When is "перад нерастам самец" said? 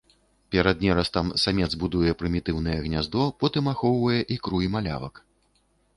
0.53-1.67